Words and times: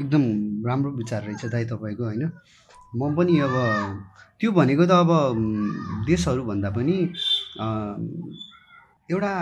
एकदम 0.00 0.22
राम्रो 0.66 0.90
विचार 0.96 1.22
रहेछ 1.22 1.44
दाइ 1.52 1.64
तपाईँको 1.72 2.04
होइन? 2.04 2.24
म 2.96 3.14
पनि 3.16 3.38
अब 3.40 3.54
त्यो 4.40 4.50
भनेको 4.52 4.84
त 4.86 4.92
अब 5.02 5.10
देशहरूभन्दा 6.06 6.70
पनि 6.76 6.96
एउटा 9.12 9.32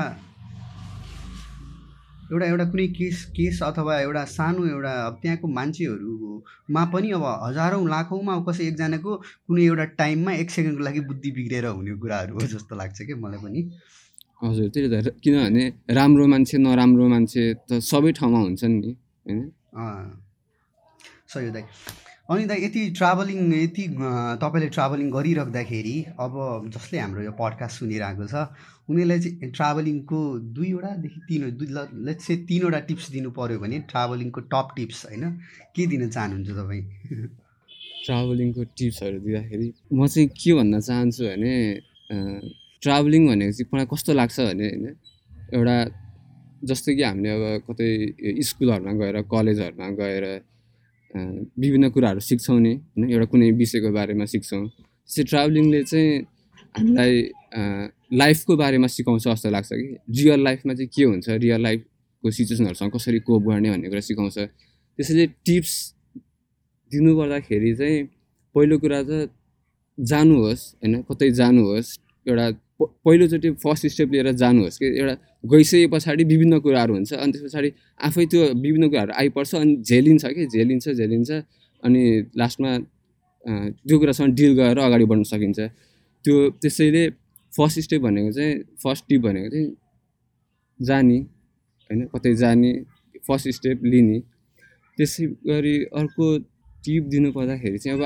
एउटा 2.33 2.47
एउटा 2.47 2.65
कुनै 2.71 2.87
केस 2.99 3.25
केस 3.37 3.63
अथवा 3.63 3.99
एउटा 4.01 4.25
सानो 4.33 4.67
एउटा 4.67 4.93
अब 5.07 5.15
त्यहाँको 5.23 5.47
मान्छेहरूमा 5.51 6.85
पनि 6.95 7.11
अब 7.19 7.25
हजारौँ 7.47 7.83
लाखौँमा 7.89 8.35
कसै 8.49 8.65
एकजनाको 8.67 9.17
कुनै 9.47 9.63
एउटा 9.65 9.85
टाइममा 9.99 10.33
एक 10.43 10.51
सेकेन्डको 10.51 10.83
लागि 10.85 11.01
बुद्धि 11.11 11.31
बिग्रेर 11.39 11.67
हुने 11.67 11.95
कुराहरू 11.99 12.35
हो 12.35 12.47
जस्तो 12.55 12.77
लाग्छ 12.77 12.99
क्या 13.03 13.17
मलाई 13.17 13.41
पनि। 13.45 13.61
हजुर 14.43 14.69
त्यही 14.75 14.89
त 14.89 15.15
किनभने 15.25 15.65
राम्रो 15.91 16.27
मान्छे 16.27 16.57
नराम्रो 16.59 17.09
मान्छे 17.09 17.43
त 17.69 17.71
सबै 17.83 18.13
ठाउँमा 18.19 18.39
हुन्छन् 18.47 18.77
नि 18.81 18.91
होइन? 19.27 19.41
हो 21.37 21.51
दाइ 21.51 21.65
अनि 22.31 22.45
दाइ 22.47 22.65
यति 22.65 22.81
ट्राभलिङ 22.91 23.39
यति 23.55 23.85
तपाईँले 24.43 24.69
ट्राभलिङ 24.69 25.11
गरिराख्दाखेरि 25.11 25.95
अब 26.21 26.35
जसले 26.75 26.99
हाम्रो 26.99 27.23
यो 27.23 27.33
पडकास्ट 27.35 27.79
सुनिरहेको 27.79 28.27
छ 28.27 28.35
उनीहरूलाई 28.89 29.21
चाहिँ 29.21 29.51
ट्राभलिङको 29.51 30.19
दुईवटादेखि 30.55 31.21
तिन 31.29 31.51
दुई 31.59 31.69
लेट्स 32.07 32.27
चाहिँ 32.27 32.45
तिनवटा 32.47 32.81
टिप्स 32.89 33.11
दिनु 33.11 33.31
पऱ्यो 33.31 33.59
भने 33.59 33.79
ट्राभलिङको 33.91 34.41
टप 34.49 34.69
टिप्स 34.77 35.05
होइन 35.07 35.25
के 35.77 35.87
दिन 35.87 36.09
चाहनुहुन्छ 36.09 36.51
तपाईँ? 36.51 36.85
ट्राभलिङको 38.07 38.63
टिप्सहरू 38.79 39.19
दिँदाखेरि 39.21 39.73
म 39.93 40.07
चाहिँ 40.07 40.29
के 40.35 40.53
भन्न 40.55 40.81
चाहन्छु 40.81 41.25
भने 41.25 41.55
ट्राभलिङ 42.83 43.27
भनेको 43.29 43.53
चाहिँ 43.53 43.71
मलाई 43.73 43.87
कस्तो 43.87 44.13
लाग्छ 44.13 44.39
भने 44.41 44.69
होइन 44.69 44.87
एउटा 45.55 45.77
जस्तो 46.65 46.95
कि 46.95 47.03
हामीले 47.03 47.31
अब 47.31 47.63
कतै 47.67 47.91
स्कुलहरूमा 48.45 48.93
गएर 49.01 49.17
कलेजहरूमा 49.29 49.89
गएर 49.99 50.25
विभिन्न 51.17 51.91
कुराहरू 51.91 52.21
सिक्छौँ 52.21 52.59
नि 52.61 52.73
होइन? 52.75 53.11
एउटा 53.11 53.27
कुनै 53.33 53.51
विषयको 53.53 53.91
बारेमा 53.93 54.25
सिक्छौँ। 54.25 54.63
त्यसै 54.69 55.23
ट्राभलिङले 55.31 55.83
चाहिँ 55.83 56.11
हामीलाई 56.77 57.13
लाइफको 58.15 58.57
बारेमा 58.57 58.87
सिकाउँछ 58.87 59.23
जस्तो 59.27 59.51
लाग्छ 59.51 59.71
कि? 59.73 59.89
रियल 60.07 60.41
लाइफमा 60.45 60.73
चाहिँ 60.75 60.89
के 60.95 61.03
हुन्छ? 61.05 61.29
रियल 61.29 61.61
लाइफको 61.63 62.31
सिचुएसनहरूसँग 62.31 62.91
कसरी 62.95 63.19
कोप 63.27 63.43
गर्ने 63.43 63.71
भन्ने 63.71 63.89
कुरा 63.89 64.01
सिकाउँछ। 64.01 64.39
त्यसैले 64.99 65.27
टिप्स 65.47 65.75
दिनुपर्दाखेरि 66.93 67.75
चाहिँ 67.75 67.99
पहिलो 68.55 68.79
कुरा 68.79 69.03
त 69.03 69.31
जानुहोस् 69.99 70.63
होइन? 70.79 71.03
कतै 71.11 71.31
जानुहोस् 71.31 71.91
एउटा 72.27 72.47
पहिलोचोटि 73.05 73.51
फर्स्ट 73.65 73.87
स्टेप 73.87 74.13
लिएर 74.13 74.31
जानुहोस् 74.33 74.79
कि 74.79 74.87
एउटा 74.99 75.15
गइसके 75.47 75.87
पछाडि 75.87 76.25
विभिन्न 76.25 76.59
कुराहरू 76.61 76.95
हुन्छ 76.95 77.13
अनि 77.15 77.33
त्यस 77.33 77.43
पछाडि 77.45 77.71
आफै 78.01 78.25
त्यो 78.27 78.43
विभिन्न 78.57 78.89
कुराहरू 78.89 79.13
आइपर्छ 79.21 79.55
अनि 79.55 79.77
झेलिन्छ 79.83 80.25
कि 80.27 80.47
झेलिन्छ 80.47 80.89
झेलिन्छ 80.91 81.31
अनि 81.83 82.03
लास्टमा 82.37 82.73
त्यो 83.87 83.99
कुरासँग 83.99 84.35
डिल 84.35 84.53
गरेर 84.55 84.79
अगाडि 84.79 85.05
बढ्न 85.05 85.23
सकिन्छ। 85.23 85.61
त्यो 86.25 86.35
त्यसैले 86.63 87.09
फर्स्ट 87.53 87.81
स्टेप 87.81 88.01
भनेको 88.03 88.33
चाहिँ 88.33 88.55
फर्स्ट 88.83 89.05
टिप 89.09 89.21
भनेको 89.21 89.49
चाहिँ 89.51 89.69
जाने 90.81 91.19
होइन 91.19 92.01
कतै 92.15 92.35
जाने 92.35 92.73
फर्स्ट 93.29 93.49
स्टेप 93.49 93.85
लिने। 93.85 94.19
त्यसै 94.99 95.27
गरी 95.47 95.77
अर्को 96.01 96.27
टिप 96.85 97.03
दिनु 97.13 97.33
पर्दाखेरि 97.33 97.79
चाहिँ 97.79 97.99
अब 97.99 98.05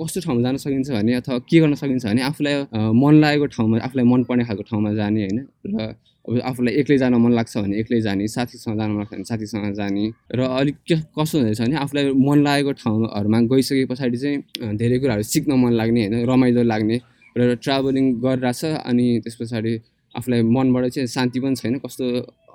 कस्तो 0.00 0.20
ठाउँमा 0.20 0.42
जान 0.42 0.56
सकिन्छ 0.56 0.90
भने 0.90 1.12
अथवा 1.14 1.38
के 1.48 1.60
गर्न 1.60 1.74
सकिन्छ 1.74 2.04
भने 2.06 2.22
आफूलाई 2.22 2.54
मन 2.94 3.14
लागेको 3.20 3.46
ठाउँमा 3.54 3.78
आफूलाई 3.86 4.04
मनपर्ने 4.12 4.44
खालको 4.44 4.62
ठाउँमा 4.70 4.92
जाने 4.94 5.20
होइन। 5.20 5.38
र 5.66 5.94
अब 6.24 6.40
आफूलाई 6.42 6.74
एक्लै 6.80 6.96
जान 6.98 7.14
मन 7.16 7.32
लाग्छ 7.32 7.56
भने 7.56 7.74
एक्लै 7.80 8.00
जाने 8.00 8.26
साथीसँग 8.28 8.76
जान 8.76 8.90
मन 8.90 8.98
लाग्छ 8.98 9.12
भने 9.12 9.24
साथीसँग 9.24 9.72
जाने। 9.74 10.04
र 10.36 10.40
अलिक 10.60 10.76
के 10.88 10.96
कसो 11.16 11.38
हुँदैछ 11.38 11.60
भने 11.60 11.76
आफूलाई 11.76 12.12
मन 12.12 12.38
लागेको 12.44 12.72
ठाउँहरूमा 12.82 13.38
गइसके 13.52 13.84
पछाडि 13.86 14.18
चाहिँ 14.18 14.76
धेरै 14.76 14.98
कुराहरू 14.98 15.22
सिक्न 15.24 15.52
मन 15.56 15.72
लाग्ने 15.72 16.00
होइन 16.06 16.28
रमाइलो 16.30 16.62
लाग्ने। 16.62 16.96
र 17.36 17.54
ट्राभलिङ 17.56 18.04
गरिरहेछ 18.20 18.64
अनि 18.84 19.06
त्यस 19.24 19.36
पछाडि 19.40 19.72
आफूलाई 20.14 20.42
मनबाट 20.42 20.84
चाहिँ 20.90 21.06
शान्ति 21.08 21.40
पनि 21.40 21.56
छैन 21.56 21.78
कस्तो 21.78 22.04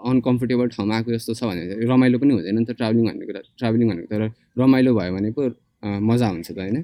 अनकम्फर्टेबल 0.06 0.68
ठाउँमा 0.70 0.96
आएको 0.96 1.12
जस्तो 1.12 1.34
छ 1.34 1.44
भने 1.50 1.88
रमाइलो 1.90 2.18
पनि 2.20 2.34
हुँदैन 2.34 2.56
नि 2.60 2.66
त 2.66 2.78
ट्राभलिङ 2.78 3.06
भन्ने 3.08 3.26
कुरा 3.26 3.42
ट्राभलिङ 3.58 3.88
भनेको 3.90 4.08
तर 4.12 4.22
रमाइलो 4.60 4.92
भयो 4.94 5.14
भने 5.16 5.30
पो 5.32 5.42
मजा 5.82 6.28
हुन्छ 6.30 6.52
त 6.52 6.60
होइन। 6.60 6.84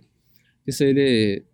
त्यसैले 0.65 1.07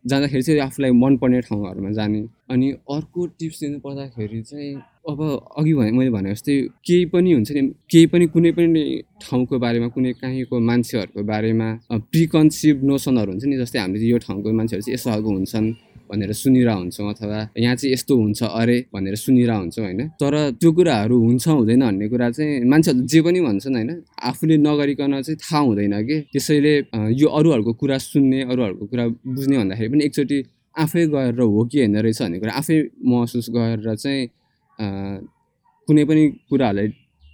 जाँदाखेरि 0.10 0.44
चाहिँ 0.44 0.62
आफूलाई 0.62 0.92
मनपर्ने 0.92 1.40
ठाउँहरूमा 1.42 1.92
जाने। 1.92 2.22
अनि 2.52 2.68
अर्को 2.92 3.26
टिप्स 3.40 3.60
दिनु 3.60 3.80
पर्दाखेरि 3.80 4.42
चाहिँ 4.42 4.76
अब 5.10 5.20
अघि 5.58 5.74
भने 5.74 5.92
मैले 5.92 6.12
भने 6.12 6.32
जस्तै 6.34 6.56
केही 6.86 7.06
पनि 7.14 7.32
हुन्छ 7.34 7.52
नि 7.52 7.62
केही 7.92 8.06
पनि 8.12 8.26
कुनै 8.28 8.52
पनि 8.52 8.84
ठाउँको 9.24 9.60
बारेमा 9.60 9.88
कुनै 9.96 10.12
काहीँको 10.22 10.60
मान्छेहरूको 10.60 11.24
बारेमा 11.24 11.68
प्रिकन्सिभ 12.12 12.84
नोसनहरू 12.84 13.32
हुन्छ 13.32 13.46
नि 13.46 13.58
जस्तै 13.58 13.80
हामीले 13.80 14.06
यो 14.06 14.18
ठाउँको 14.28 14.48
मान्छेहरू 14.52 14.84
चाहिँ 14.84 14.94
यस्तो 14.94 15.10
खालको 15.10 15.30
हुन्छन्। 15.30 15.68
भनेर 16.10 16.32
सुनिरहेको 16.34 16.80
हुन्छौँ 16.80 17.10
अथवा 17.14 17.40
यहाँ 17.58 17.76
चाहिँ 17.76 17.94
यस्तो 17.94 18.14
हुन्छ 18.18 18.40
अरे 18.44 18.78
भनेर 18.94 19.16
सुनिरहेको 19.16 19.60
हुन्छौँ 19.60 19.86
होइन। 19.86 20.02
तर 20.22 20.34
त्यो 20.60 20.70
कुराहरू 20.72 21.16
हुन्छ 21.20 21.48
हुँदैन 21.50 21.82
भन्ने 21.86 22.08
कुरा 22.10 22.30
चाहिँ 22.32 22.66
मान्छेहरूले 22.66 23.08
जे 23.08 23.20
पनि 23.22 23.40
भन्छन् 23.48 23.76
होइन 23.76 23.92
आफूले 24.24 24.56
नगरिकन 24.58 25.14
चाहिँ 25.22 25.38
थाहा 25.38 25.60
हुँदैन 25.62 25.96
कि। 26.08 26.18
त्यसैले 26.34 26.74
यो 27.14 27.28
अरूहरूको 27.38 27.74
कुरा 27.82 27.98
सुन्ने 27.98 28.40
अरूहरूको 28.52 28.86
कुरा 28.92 29.06
बुझ्ने 29.36 29.56
भन्दाखेरि 29.58 29.90
पनि 29.94 30.04
एकचोटि 30.06 30.38
आफै 30.76 31.04
गएर 31.14 31.40
हो 31.42 31.64
कि 31.72 31.78
होइन 31.80 31.96
रहेछ 31.98 32.22
भन्ने 32.22 32.40
कुरा 32.40 32.54
आफै 32.62 32.78
महसुस 33.06 33.46
गरेर 33.56 33.96
चाहिँ 33.96 34.22
कुनै 35.88 36.04
पनि 36.10 36.24
कुराहरूलाई 36.50 36.88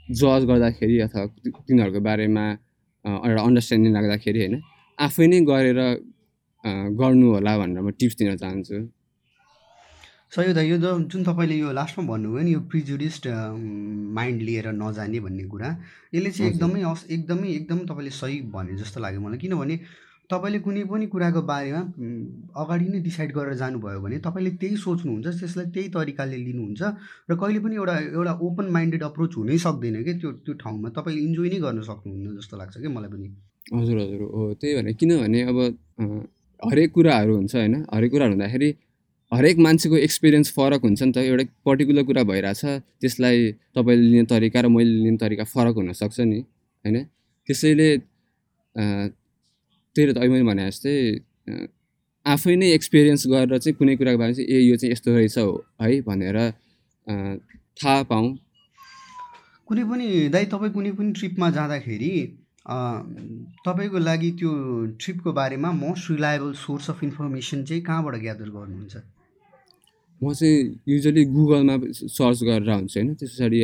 जज 0.09 0.41
गर्दाखेरि 0.49 0.95
अथवा 1.07 1.25
तिनीहरूको 1.67 1.99
बारेमा 2.07 2.45
एउटा 3.05 3.41
अन्डरस्ट्यान्डिङ 3.43 3.91
राख्दाखेरि 3.97 4.39
होइन 4.39 4.55
आफै 4.97 5.25
नै 5.27 5.39
गरेर 5.49 5.79
गर्नु 6.63 7.27
होला 7.33 7.57
भनेर 7.57 7.81
म 7.81 7.89
टिप्स 7.99 8.15
दिन 8.17 8.35
चाहन्छु। 8.43 8.77
सही 10.33 10.47
हो 10.47 10.53
त 10.53 10.59
यो 10.65 10.77
जुन 10.81 11.23
तपाईँले 11.23 11.55
यो 11.55 11.71
लास्टमा 11.77 12.03
भन्नुभयो 12.09 12.43
नि 12.43 12.51
यो 12.53 12.59
प्रिजुडिस्ड 12.71 13.25
माइन्ड 14.17 14.41
लिएर 14.41 14.67
नजाने 14.73 15.19
भन्ने 15.25 15.43
कुरा 15.45 15.69
यसले 16.13 16.31
चाहिँ 16.31 16.51
एकदमै 16.51 16.79
एकदमै 17.15 17.47
एकदम 17.59 17.79
तपाईँले 17.89 18.11
सही 18.21 18.41
भने 18.55 18.73
जस्तो 18.81 18.99
लाग्यो 19.05 19.21
मलाई। 19.21 19.37
किनभने 19.43 19.75
तपाईँले 20.31 20.59
कुनै 20.65 20.83
पनि 20.89 21.05
कुराको 21.13 21.41
बारेमा 21.45 21.81
अगाडि 22.57 22.85
नै 22.89 22.99
डिसाइड 23.05 23.31
गरेर 23.37 23.53
जानुभयो 23.61 23.99
भने 24.01 24.17
तपाईँले 24.25 24.51
त्यही 24.61 24.75
सोच्नुहुन्छ 24.81 25.27
त्यसलाई 25.39 25.67
त्यही 25.69 25.87
तरिकाले 25.93 26.37
लिनुहुन्छ 26.47 26.81
र 27.29 27.31
कहिले 27.37 27.59
पनि 27.61 27.75
एउटा 27.77 27.95
एउटा 28.17 28.33
ओपन 28.41 28.65
माइन्डेड 28.73 29.03
अप्रोच 29.03 29.31
हुनै 29.37 29.57
सक्दैन 29.65 29.95
कि 30.01 30.13
त्यो 30.21 30.31
त्यो 30.41 30.53
ठाउँमा। 30.63 30.89
तपाईँले 30.97 31.21
इन्जोय 31.27 31.49
नै 31.53 31.59
गर्न 31.65 31.81
सक्नुहुन्न 31.91 32.27
जस्तो 32.39 32.55
लाग्छ 32.57 32.75
कि 32.81 32.89
मलाई 32.95 33.09
पनि। 33.13 33.27
हजुर 33.77 33.97
हजुर 34.01 34.21
हो 34.33 34.41
त्यही 34.57 34.73
भने 34.79 34.93
किनभने 34.97 35.39
अब 35.51 35.57
हरेक 36.63 36.91
कुराहरू 36.91 37.35
हुन्छ 37.35 37.55
होइन? 37.55 37.75
हरेक 37.93 38.11
कुराहरू 38.11 38.33
हुँदाखेरि 38.33 38.69
हरेक 39.31 39.57
मान्छेको 39.65 39.95
एक्सपिरियन्स 39.97 40.51
फरक 40.55 40.81
हुन्छ 40.85 41.01
नि 41.03 41.11
त। 41.11 41.17
एउटा 41.17 41.43
पर्टिकुलर 41.65 42.03
कुरा 42.09 42.23
भइरहेछ 42.31 42.61
त्यसलाई 43.01 43.37
तपाईँले 43.75 44.05
लिने 44.09 44.25
तरिका 44.31 44.59
र 44.61 44.67
मैले 44.69 44.91
लिने 45.03 45.17
तरिका 45.17 45.43
फरक 45.53 45.75
हुनसक्छ 45.75 46.19
नि 46.21 46.39
होइन? 46.85 46.97
त्यसैले 47.47 47.89
त्यही 49.95 50.13
त 50.13 50.17
अहिले 50.17 50.31
मैले 50.33 50.45
भने 50.49 50.63
जस्तै 50.69 50.93
आफै 52.25 52.55
नै 52.55 52.67
एक्सपिरियन्स 52.77 53.27
गरेर 53.27 53.57
चाहिँ 53.57 53.75
कुनै 53.79 53.95
कुराको 53.99 54.17
बारेमा 54.21 54.35
चाहिँ 54.37 54.47
ए 54.47 54.57
यो 54.69 54.75
चाहिँ 54.77 54.91
यस्तो 54.93 55.09
रहेछ 55.11 55.37
हो। 55.37 55.51
है 55.81 55.89
भनेर 56.07 56.37
थाहा 57.79 58.03
पाऊँ। 58.11 58.29
कुनै 59.69 59.83
पनि 59.89 60.07
दाइ 60.29 60.45
तपाईँ 60.53 60.71
कुनै 60.71 60.91
पनि 60.97 61.11
ट्रिपमा 61.17 61.49
जाँदाखेरि 61.57 62.13
तपाईँको 62.65 63.99
लागि 63.99 64.31
त्यो 64.39 64.51
ट्रिपको 64.99 65.31
बारेमा 65.33 65.71
most 65.71 66.11
reliable 66.11 66.51
source 66.55 66.89
of 66.89 67.03
information 67.03 67.63
चाहिँ 67.67 67.81
कहाँबाट 67.83 68.15
ग्यादर 68.23 68.49
गर्नुहुन्छ? 68.55 68.95
म 70.21 70.33
चाहिँ 70.33 70.79
युजली 70.87 71.23
गुगलमा 71.35 71.75
सर्च 71.91 72.39
गरेर 72.47 72.69
हुन्छु 72.71 72.99
होइन। 72.99 73.13
त्यस 73.19 73.31
पछाडि 73.35 73.59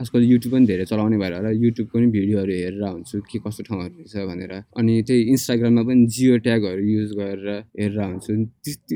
आजकल 0.00 0.22
युट्युब 0.24 0.52
पनि 0.54 0.66
धेरै 0.66 0.84
चलाउने 0.88 1.16
भएर 1.20 1.32
होला। 1.36 1.50
युट्युबको 1.52 1.98
पनि 1.98 2.06
भिडियोहरू 2.16 2.52
हेरेर 2.56 2.84
हुन्छु 2.88 3.20
के 3.28 3.38
कस्तो 3.44 3.62
ठाउँहरू 3.68 3.92
रहेछ 4.00 4.16
भनेर। 4.24 4.52
अनि 4.80 4.94
त्यही 5.04 5.20
इन्स्टाग्राममा 5.36 5.82
पनि 5.84 6.06
जियो 6.08 6.36
ट्यागहरू 6.40 6.82
युज 6.96 7.10
गरेर 7.20 7.48
हेरेर 7.76 8.00
हुन्छु 8.00 8.32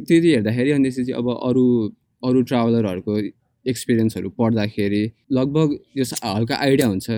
त्यति 0.08 0.28
हेर्दाखेरि 0.32 0.70
अनि 0.72 0.88
त्यसपछि 0.88 1.12
अब 1.20 1.26
अरू 1.28 1.64
अरू 2.24 2.40
ट्राभलरहरूको 2.48 3.12
एक्सपिरियन्सहरू 3.66 4.28
पढ्दाखेरि 4.38 5.02
लगभग 5.32 5.68
यो 5.96 6.04
हल्का 6.24 6.54
आइडिया 6.56 6.86
हुन्छ। 6.88 7.08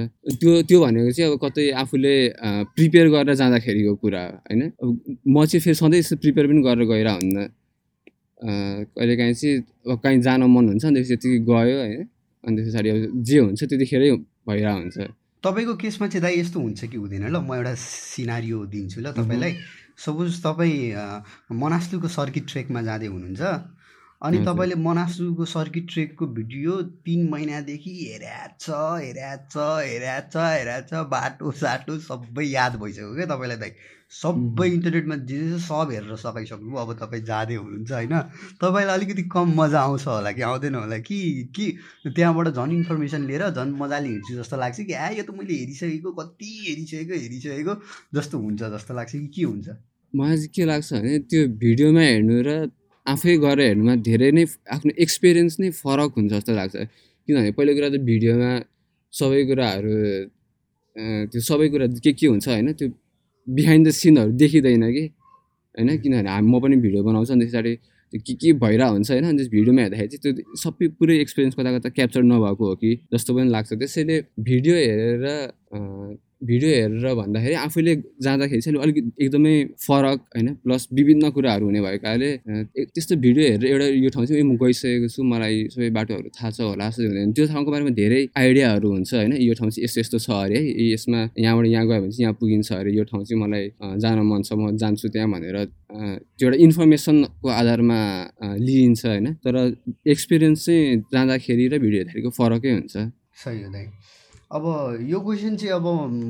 त्यो 0.41 0.63
त्यो 0.69 0.79
भनेको 0.85 1.11
चाहिँ 1.13 1.31
अब 1.33 1.39
कतै 1.45 1.65
आफूले 1.83 2.15
प्रिपेयर 2.77 3.07
गरेर 3.15 3.35
जाँदाखेरिको 3.35 3.95
कुरा 4.03 4.23
होइन? 4.47 4.63
म 5.27 5.45
चाहिँ 5.45 5.61
फेरि 5.65 5.75
सधैँ 5.75 5.99
यस्तो 5.99 6.17
प्रिपेयर 6.23 6.47
पनि 6.47 6.61
गरेर 6.63 6.85
गएर 6.87 7.09
हुन्न। 7.09 7.37
कहिलेकाहीँ 8.95 9.35
चाहिँ 9.35 9.57
अब 9.91 9.99
कहीँ 10.05 10.21
जान 10.23 10.43
मन 10.47 10.65
हुन्छ 10.71 10.85
नि 10.87 11.03
त्यतिकै 11.03 11.39
गयो 11.47 11.77
होइन? 11.83 12.03
अनि 12.45 12.57
त्यस 12.57 12.69
पछाडि 12.75 12.89
अब 12.91 13.23
जे 13.27 13.39
हुन्छ 13.39 13.61
त्यतिखेरै 13.65 14.11
भइरहेको 14.47 14.79
हुन्छ। 14.79 14.97
तपाईँको 15.43 15.75
केसमा 15.83 16.07
चाहिँ 16.09 16.23
दाइ 16.23 16.35
यस्तो 16.41 16.59
हुन्छ 16.61 16.81
कि 16.91 16.97
हुँदैन? 16.97 17.27
ल 17.31 17.37
म 17.43 17.55
एउटा 17.55 17.75
सिनारियो 17.75 18.59
दिन्छु 18.67 19.01
ल 19.01 19.13
तपाईँलाई। 19.19 19.53
सपोज 19.97 20.31
तपाईँ 20.45 21.55
मनास्लुको 21.57 22.09
सर्किट 22.09 22.45
ट्रेकमा 22.53 22.81
जाँदै 22.83 23.09
हुनुहुन्छ। 23.09 23.43
अनि। 24.23 24.39
तपाईँले 24.47 24.75
मनासुको 24.81 25.45
सर्किट 25.45 25.87
ट्रेकको 25.93 26.27
भिडियो 26.37 26.81
तिन 27.05 27.29
महिनादेखि 27.31 27.91
हेरेछ 27.91 28.65
हेरेछ 28.71 29.57
हेरेछ 29.57 30.37
हेरेछ 30.37 30.95
बाटो 31.11 31.51
साटो 31.61 31.99
सबै 32.09 32.47
याद 32.47 32.77
भइसक्यो 32.81 33.15
क्या 33.15 33.27
तपाईँलाई 33.27 33.57
दाइ 33.57 33.73
सबै 34.13 34.69
इन्टरनेटमा 34.71 35.17
जे 35.29 35.39
जे 35.39 35.59
छ 35.59 35.63
सब 35.63 35.91
हेरेर 35.93 36.17
सकाइसक्नु 36.17 36.77
अब 36.79 36.93
तपाईँ 37.03 37.23
जाँदै 37.27 37.55
हुनुहुन्छ 37.55 37.93
होइन। 37.93 38.15
तपाईँलाई 38.63 38.95
अलिकति 38.97 39.23
कम 39.35 39.53
मजा 39.61 39.81
आउँछ 39.81 40.07
होला 40.07 40.33
कि? 40.33 40.43
आउँदैन 40.43 40.75
होला 40.75 40.99
कि? 40.99 41.19
कि 41.57 41.67
त्यहाँबाट 42.07 42.49
झन् 42.49 42.73
इन्फर्मेसन 42.73 43.27
लिएर 43.27 43.51
झन् 43.51 43.75
मजाले 43.77 44.09
हिँड्छु 44.09 44.35
जस्तो 44.37 44.57
लाग्छ 44.57 44.81
कि? 44.81 44.93
आ 44.93 45.09
यो 45.19 45.23
त 45.27 45.31
मैले 45.35 45.55
हेरिसकेको 45.55 46.13
कति 46.13 46.51
हेरिसकेको 46.69 47.15
हेरिसकेको 47.21 47.75
जस्तो 48.15 48.39
हुन्छ 48.39 48.63
जस्तो 48.63 48.95
लाग्छ 48.95 49.13
कि 49.13 49.27
के 49.37 49.43
हुन्छ? 49.43 49.69
मलाई 50.15 50.37
चाहिँ 50.37 50.49
के 50.55 50.65
लाग्छ 50.65 50.93
भने 50.93 51.19
त्यो 51.27 51.49
भिडियोमा 51.61 52.01
हेर्नु 52.01 52.43
र 52.47 52.51
आफै 53.07 53.35
गएर 53.45 53.61
हेर्नुमा 53.61 53.95
धेरै 54.09 54.31
नै 54.37 54.45
आफ्नो 54.77 54.93
एक्सपिरियन्स 55.05 55.55
नै 55.61 55.69
फरक 55.83 56.11
हुन्छ 56.17 56.31
जस्तो 56.33 56.53
लाग्छ। 56.61 56.75
किनभने 57.29 57.51
पहिलो 57.59 57.73
कुरा 57.79 57.89
त 57.95 57.97
भिडियोमा 58.11 58.53
सबै 59.13 59.43
कुराहरू 59.51 59.95
त्यो 61.31 61.41
सबै 61.51 61.69
कुरा 61.73 61.87
के 62.05 62.13
के 62.13 62.27
हुन्छ 62.27 62.47
होइन 62.49 62.73
त्यो 62.79 62.89
बिहाइन्ड 63.47 63.85
द 63.89 63.91
सिनहरू 64.01 64.31
देखिँदैन 64.43 64.85
कि 64.97 65.05
होइन? 65.75 65.89
किनभने 66.03 66.31
हामी 66.31 66.49
म 66.51 66.61
पनि 66.63 66.77
भिडियो 66.85 67.03
बनाउँछु 67.09 67.33
अनि 67.33 67.47
पछाडि 67.47 67.73
त्यो 68.13 68.21
के 68.27 68.35
के 68.43 68.53
भइरहेको 68.63 68.93
हुन्छ 68.97 69.11
होइन? 69.11 69.25
अनि 69.29 69.49
भिडियोमा 69.55 69.83
हेर्दाखेरि 69.83 70.09
चाहिँ 70.17 70.35
त्यो 70.37 70.57
सबै 70.65 70.89
पुरै 70.99 71.17
एक्सपिरियन्स 71.25 71.55
कता 71.59 71.71
कता 71.79 71.89
क्याप्चर 71.97 72.23
नभएको 72.33 72.65
हो 72.69 72.75
कि 72.83 72.91
जस्तो 73.13 73.31
पनि 73.37 73.49
लाग्छ। 73.55 73.71
त्यसैले 73.83 74.17
भिडियो 74.49 74.75
हेरेर 74.75 75.25
भिडियो 76.43 76.71
हेरेर 76.71 77.15
भन्दाखेरि 77.17 77.55
आफूले 77.57 77.95
जाँदाखेरि 78.23 78.61
चाहिँ 78.61 78.79
अलिकति 78.83 79.25
एकदमै 79.25 79.55
फरक 79.81 80.19
होइन? 80.37 80.49
प्लस 80.65 80.89
विभिन्न 80.93 81.31
कुराहरू 81.33 81.65
हुने 81.67 81.81
भएकाले 81.81 82.31
त्यस्तो 82.93 83.17
भिडियो 83.17 83.45
हेरेर 83.51 83.65
एउटा 83.73 83.87
यो 84.05 84.11
ठाउँ 84.13 84.27
चाहिँ 84.27 84.43
म 84.45 84.57
गइसकेको 84.61 85.09
छु 85.09 85.23
मलाई 85.25 85.57
सबै 85.73 85.89
बाटोहरू 85.97 86.29
थाहा 86.37 86.51
छ 86.51 86.61
होला 86.61 86.89
जस्तो 86.89 87.03
हुँदैन। 87.09 87.33
त्यो 87.33 87.47
ठाउँको 87.49 87.71
बारेमा 87.73 87.91
धेरै 87.97 88.21
आइडियाहरू 88.37 88.89
हुन्छ 88.93 89.15
होइन? 89.15 89.33
यो 89.49 89.55
ठाउँ 89.57 89.71
चाहिँ 89.71 89.85
यस्तो 89.85 90.01
यस्तो 90.01 90.19
छ 90.21 90.29
अरे 90.45 90.59
है 90.61 90.93
यसमा 90.93 91.21
यहाँबाट 91.41 91.67
यहाँ 91.73 91.85
गयो 91.89 92.01
भने 92.01 92.11
चाहिँ 92.13 92.25
यहाँ 92.25 92.35
पुगिन्छ 92.41 92.73
अरे 92.73 92.91
यो 92.93 93.05
ठाउँ 93.09 93.25
चाहिँ 93.25 93.41
मलाई 93.43 93.65
जान 94.05 94.19
मन 94.29 94.43
छ 94.45 94.53
म 94.53 94.77
जान्छु 94.77 95.09
त्यहाँ 95.09 95.29
भनेर 95.33 95.57
त्यो 96.37 96.45
एउटा 96.47 96.59
इन्फर्मेसनको 96.65 97.49
आधारमा 97.49 97.99
लिइन्छ 98.61 99.03
होइन? 99.07 99.27
तर 99.41 99.55
एक्सपिरियन्स 100.05 100.65
चाहिँ 100.67 101.01
जाँदाखेरि 101.13 101.65
र 101.73 101.79
भिडियो 101.81 102.01
हेर्दाखेरिको 102.05 102.31
फरकै 102.37 102.71
हुन्छ। 102.77 102.95
सही 103.41 103.63
हो 103.65 103.71
अब 104.51 104.65
यो 105.03 105.21
क्वेसन 105.21 105.57
चाहिँ 105.57 105.73
अब 105.75 105.87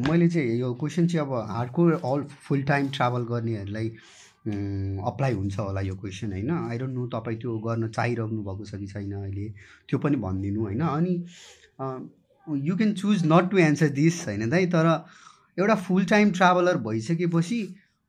मैले 0.08 0.28
चाहिँ 0.28 0.58
यो 0.58 0.72
क्वेसन 0.80 1.06
चाहिँ 1.06 1.26
अब 1.26 1.32
hardcore 1.50 1.92
all 1.92 2.22
full 2.48 2.62
time 2.68 2.88
travel 2.94 3.22
गर्नेहरूलाई 3.30 3.88
अप्लाई 5.10 5.32
हुन्छ 5.32 5.58
होला 5.58 5.80
यो 5.80 5.94
क्वेसन 6.00 6.32
होइन? 6.32 6.50
आई 6.50 6.78
डोन्ट 6.78 6.94
नो 6.94 7.06
तपाईँ 7.14 7.38
त्यो 7.40 7.58
गर्न 7.66 7.88
चाहिरहनु 7.88 8.42
भएको 8.42 8.64
छ 8.64 8.74
कि 8.80 8.86
छैन 8.86 9.12
अहिले? 9.12 9.48
त्यो 9.88 9.98
पनि 9.98 10.16
भनिदिनु 10.16 10.60
होइन? 10.60 10.80
अनि 10.80 11.14
you 12.68 12.76
can 12.76 12.92
choose 12.94 13.26
not 13.26 13.50
to 13.50 13.58
answer 13.58 13.88
this 14.00 14.26
होइन 14.26 14.48
दाइ? 14.50 14.66
तर 14.66 14.86
एउटा 15.58 15.74
फुल 15.84 16.04
टाइम 16.04 16.30
ट्राभलर 16.32 16.76
भइसकेपछि 16.88 17.60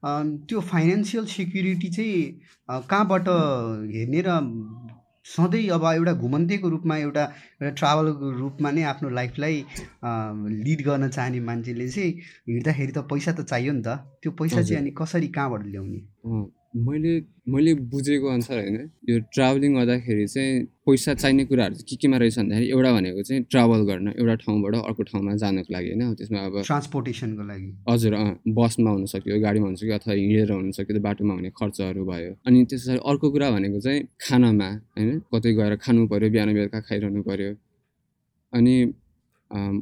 त्यो 0.04 0.60
फाइनेन्सियल 0.72 1.26
सिक्युरिटी 1.26 1.90
चाहिँ 1.90 2.86
कहाँबाट 2.88 3.28
हेर्ने 3.96 4.22
र 4.26 4.40
सधैँ 5.28 5.68
अब 5.76 5.84
एउटा 5.94 6.14
घुमन्तेको 6.14 6.70
रूपमा 6.70 6.98
एउटा 6.98 7.24
एउटा 7.62 7.70
ट्राभलको 7.80 8.32
रूपमा 8.40 8.72
नै 8.72 8.84
आफ्नो 8.92 9.10
लाइफलाई 9.10 9.56
लिड 10.66 10.82
गर्न 10.88 11.10
चाहने 11.10 11.40
मान्छेले 11.50 11.88
चाहिँ 11.90 12.12
हिँड्दाखेरि 12.50 12.92
त 12.92 12.98
पैसा 13.12 13.32
त 13.32 13.42
चाहियो 13.44 13.74
नि 13.74 13.82
त। 13.82 13.98
त्यो 14.24 14.32
पैसा 14.40 14.62
चाहिँ। 14.62 14.82
अनि 14.82 14.92
कसरी 14.98 15.28
कहाँबाट 15.36 15.66
ल्याउने? 15.68 16.00
मैले 16.78 17.12
मैले 17.50 17.74
बुझेको 17.92 18.28
अनुसार 18.28 18.58
होइन 18.58 18.90
यो 19.10 19.20
ट्राभलिङ 19.34 19.76
गर्दाखेरि 19.76 20.26
चाहिँ 20.28 20.64
पैसा 20.86 21.14
चाहिने 21.14 21.46
कुराहरू 21.46 21.76
चाहिँ 21.76 21.88
के 21.90 21.96
केमा 22.02 22.18
रहेछ 22.18 22.38
भन्दाखेरि 22.40 22.68
एउटा 22.70 22.92
भनेको 22.94 23.22
चाहिँ 23.24 23.44
ट्राभल 23.52 23.82
गर्न 23.90 24.08
एउटा 24.14 24.36
ठाउँबाट 24.44 24.76
अर्को 24.76 25.04
ठाउँमा 25.10 25.36
जानको 25.44 25.74
लागि 25.74 25.90
होइन। 25.90 26.14
त्यसमा 26.14 26.40
अब 26.46 26.62
ट्रान्सपोर्टेसनको 26.66 27.44
लागि। 27.48 27.70
हजुर 27.90 28.14
अँ 28.14 28.30
बसमा 28.60 28.90
हुन 28.92 29.06
सक्यो 29.14 29.40
गाडीमा 29.42 29.68
हुन 29.68 29.76
सक्यो 29.82 29.94
अथवा 29.96 30.14
हिँडेर 30.14 30.52
हुन 30.52 30.72
सक्यो 30.78 30.94
त्यो 30.94 31.04
बाटोमा 31.08 31.34
हुने 31.34 31.50
खर्चहरू 31.56 32.06
भयो। 32.06 32.32
अनि 32.48 32.58
त्यस 32.70 32.82
पछाडि 32.84 33.00
अर्को 33.10 33.28
कुरा 33.32 33.48
भनेको 33.52 33.80
चाहिँ 33.80 34.00
खानामा 34.22 34.70
होइन 34.98 35.10
कतै 35.34 35.52
गएर 35.60 35.76
खानु 35.82 36.08
पऱ्यो 36.12 36.30
बिहान 36.30 36.54
बेलुका 36.54 36.80
खाइरहनु 36.84 37.22
पऱ्यो 37.24 37.52
अनि 38.54 38.76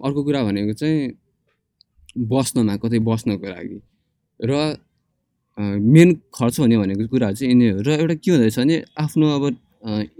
अर्को 0.05 0.21
कुरा 0.23 0.41
भनेको 0.47 0.73
चाहिँ 0.79 0.97
बस्नमा 2.31 2.75
कतै 2.83 2.99
बस्नको 3.09 3.47
लागि। 3.49 3.79
र 4.39 4.53
मेन 5.57 6.13
खर्च 6.33 6.59
हुने 6.59 6.77
भनेको 6.77 7.07
कुराहरू 7.07 7.35
चाहिँ 7.35 7.51
यिनी 7.51 7.69
हो 7.69 7.81
र 7.81 7.89
एउटा 7.91 8.13
के 8.15 8.31
हुँदो 8.31 8.41
रहेछ 8.41 8.59
भने 8.59 8.83
आफ्नो 8.97 9.27
अब 9.31 9.43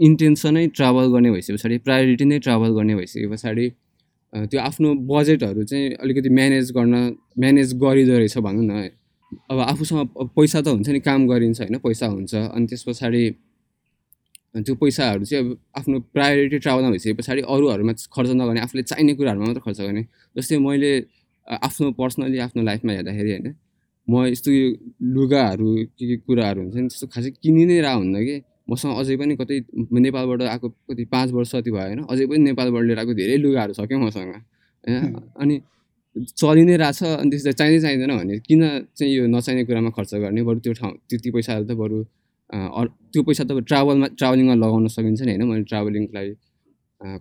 इन्टेन्सनै 0.02 0.68
ट्राभल 0.70 1.12
गर्ने 1.12 1.32
भइसके 1.32 1.54
पछाडि 1.54 1.78
प्रायोरिटी 1.80 2.26
नै 2.26 2.40
ट्राभल 2.40 2.70
गर्ने 2.74 2.96
भइसके 2.96 3.28
पछाडि 3.28 3.70
त्यो 4.34 4.60
आफ्नो 4.62 4.94
बजेटहरू 5.06 5.64
चाहिँ 5.64 5.90
अलिकति 5.98 6.30
म्यानेज 6.32 6.72
गर्न 6.72 6.96
म्यानेज 7.40 7.74
गरिँदो 7.78 8.18
रहेछ 8.18 8.38
भनौँ 8.40 8.64
न 8.64 8.90
अब 9.50 9.60
आफूसँग 9.62 10.30
पैसा 10.32 10.62
त 10.62 10.68
हुन्छ 10.70 10.90
नि 10.90 11.00
काम 11.02 11.28
गरिन्छ 11.28 11.60
होइन 11.62 11.78
पैसा 11.80 12.08
हुन्छ 12.08 12.36
अनि 12.36 12.66
त्यस 12.68 12.84
पछाडि 12.84 13.24
त्यो 14.58 14.76
पैसाहरू 14.76 15.26
चाहिँ 15.26 15.44
अब 15.44 15.58
आफ्नो 15.76 16.00
प्रायोरिटी 16.14 16.58
ट्राभलमा 16.60 16.90
भइसके 16.92 17.14
पछाडि 17.14 17.42
अरूहरूमा 17.46 17.94
खर्च 18.08 18.30
नगर्ने 18.32 18.62
आफूले 18.62 18.84
चाहिने 18.86 19.14
कुराहरूमा 19.16 19.46
मात्र 19.46 19.62
खर्च 19.62 19.80
गर्ने 19.82 20.04
जस्तै 20.36 20.58
मैले 20.60 20.92
आफ्नो 21.48 21.92
पर्सनली 21.94 22.40
आफ्नो 22.40 22.64
लाइफमा 22.64 22.92
हेर्दाखेरि 22.94 23.32
होइन 23.32 23.56
म 24.07 24.25
यस्तो 24.25 24.52
यो 24.52 24.66
लुगाहरू 25.16 25.68
के 25.98 26.04
के 26.07 26.16
कुराहरू 26.25 26.62
हुन्छ 26.62 26.75
नि 26.75 26.88
त्यस्तो 26.90 27.07
खासै 27.13 27.30
किनि 27.44 27.63
नै 27.66 27.80
रह 27.81 27.94
हुन्न 28.02 28.16
कि। 28.28 28.36
मसँग 28.69 28.98
अझै 29.02 29.16
पनि 29.22 29.34
कतै 29.38 29.56
नेपालबाट 30.06 30.42
आएको 30.54 30.68
कति 30.90 31.04
पाँच 31.13 31.30
वर्ष 31.38 31.52
जति 31.56 31.72
भयो 31.72 31.86
होइन 31.86 32.02
अझै 32.12 32.25
पनि 32.30 32.42
नेपालबाट 32.50 32.84
लिएर 32.88 33.00
आएको 33.00 33.13
धेरै 33.22 33.38
लुगाहरू 33.46 33.74
छ 33.78 33.81
क्या 33.90 33.98
मसँग 34.02 34.34
होइन। 34.34 35.16
अनि 35.42 35.56
चलि 36.40 36.63
नै 36.66 36.75
रहेछ 36.81 37.02
अनि 37.22 37.30
त्यसलाई 37.30 37.54
चाहिँदै 37.60 37.80
चाहिँदैन 37.86 38.12
भने 38.18 38.40
किन 38.48 38.62
चाहिँ 38.98 39.12
यो 39.13 39.25
नचाहिने 39.28 39.63
कुरामा 39.69 39.90
खर्च 39.98 40.12
गर्ने? 40.24 40.42
बरु 40.48 40.60
त्यो 40.66 40.74
ठाउँ 40.80 40.94
त्यति 41.10 41.30
पैसाहरू 41.36 41.66
त 41.66 41.72
बरु 41.81 41.98
त्यो 43.12 43.22
पैसा 43.28 43.44
त 43.44 43.51
ट्राभलमा 43.69 44.08
ट्राभलिङमा 44.18 44.56
लगाउन 44.63 44.88
सकिन्छ 44.96 45.22
नि 45.22 45.31
होइन। 45.34 45.44
मैले 45.50 45.63
ट्राभलिङको 45.72 46.13
लागि 46.18 46.34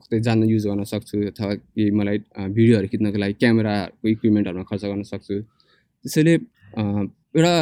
कतै 0.01 0.21
जान 0.27 0.39
युज 0.49 0.65
गर्न 0.67 0.83
सक्छु 0.87 1.17
अथवा 1.29 1.55
केही 1.75 1.91
मलाई 1.99 2.19
भिडियोहरू 2.57 2.87
खिच्नको 2.93 3.19
लागि 3.19 3.35
क्यामेराको 3.43 4.05
इक्विपमेन्टहरूमा 4.09 4.65
खर्च 4.71 4.85
गर्न 4.85 5.03
सक्छु। 5.13 5.35
त्यसैले 6.05 6.35
एउटा 6.77 7.55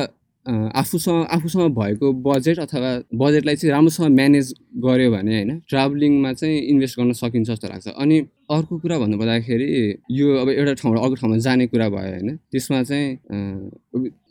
आफूसँग 0.76 1.26
आफूसँग 1.30 1.74
भएको 1.74 2.12
बजेट 2.22 2.58
अथवा 2.58 2.90
बजेटलाई 3.14 3.56
चाहिँ 3.56 3.72
राम्रोसँग 3.72 4.14
म्यानेज 4.14 4.52
गऱ्यो 4.84 5.10
भने 5.10 5.34
होइन 5.34 5.58
ट्राभलिङमा 5.68 6.32
चाहिँ 6.32 6.58
इन्भेस्ट 6.72 6.98
गर्न 6.98 7.12
सकिन्छ 7.12 7.48
जस्तो 7.50 7.68
लाग्छ। 7.68 7.88
अनि 7.94 8.18
अर्को 8.50 8.78
कुरा 8.78 8.98
भन्नु 8.98 9.18
पर्दाखेरि 9.18 9.68
यो 10.10 10.26
अब 10.36 10.48
एउटा 10.50 10.72
ठाउँबाट 10.82 11.02
अर्को 11.02 11.14
ठाउँमा 11.14 11.38
जाने 11.46 11.66
कुरा 11.66 11.88
भयो 11.88 12.10
होइन 12.10 12.36
त्यसमा 12.50 12.82
चाहिँ 12.82 13.06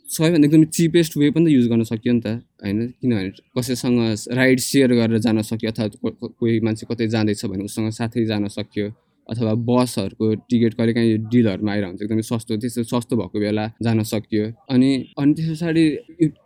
सबैभन्दा 0.08 0.46
एकदम 0.46 0.64
चिपेस्ट 0.76 1.16
वे 1.16 1.30
पनि 1.32 1.44
त 1.46 1.48
युज 1.48 1.66
गर्न 1.68 1.82
सकियो 1.88 2.12
नि 2.14 2.20
त 2.20 2.26
होइन? 2.60 2.78
किनभने 3.00 3.30
कसैसँग 3.56 3.98
राइड 4.36 4.58
सेयर 4.60 4.92
गरेर 4.92 5.18
जान 5.24 5.40
सक्यो 5.42 5.70
अथवा 5.70 6.28
कोही 6.28 6.60
मान्छे 6.60 6.86
कतै 6.90 7.08
जाँदैछ 7.08 7.44
भने 7.46 7.64
उसँग 7.64 7.90
साथै 7.90 8.24
जान 8.28 8.48
सक्यो। 8.52 8.92
अथवा 9.26 9.52
बसहरूको 9.68 10.34
टिकट 10.50 10.74
कहिले 10.74 10.92
काहीँ 10.92 11.16
डिलहरूमा 11.30 11.72
आइरहन्छ 11.72 11.90
हुन्छ 11.92 12.02
एकदमै 12.02 12.22
सस्तो 12.22 12.56
त्यस्तो 12.62 12.82
सस्तो 12.92 13.16
भएको 13.16 13.38
बेला 13.40 13.64
जान 13.82 14.02
सकियो। 14.12 14.44
अनि 14.70 14.90
अनि 15.18 15.32
त्यस 15.34 15.48
पछाडि 15.52 15.84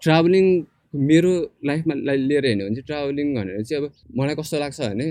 ट्राभलिङ 0.03 0.47
मेरो 1.09 1.33
लाइफमा 1.67 1.95
लिएर 1.95 2.45
हेर्ने 2.47 2.65
हो 2.65 2.69
भने 2.69 2.77
चाहिँ 2.77 2.87
ट्राभलिङ 2.87 3.35
भनेर 3.35 3.63
चाहिँ 3.63 3.83
अब 3.83 3.93
मलाई 4.19 4.35
कस्तो 4.35 4.57
लाग्छ 4.59 4.81
भने 4.81 5.09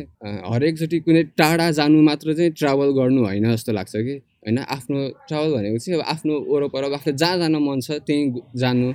हरेकचोटि 0.51 0.99
कुनै 1.05 1.23
टाढा 1.37 1.69
जानु 1.79 2.01
मात्र 2.01 2.33
चाहिँ 2.33 2.51
ट्राभल 2.59 2.89
गर्नु 2.99 3.21
होइन 3.25 3.51
जस्तो 3.51 3.71
लाग्छ 3.73 3.93
कि। 3.97 4.15
होइन 4.45 4.57
आफ्नो 4.67 4.97
ट्राभल 5.27 5.51
भनेको 5.57 5.77
चाहिँ 5.77 5.99
अब 5.99 6.05
आफ्नो 6.05 6.33
वरपर 6.49 6.83
आफूले 6.93 7.15
जहाँ 7.17 7.37
जान 7.37 7.55
मन 7.67 7.79
छ 7.81 7.99
त्यहीँ 8.07 8.25
जानु 8.55 8.87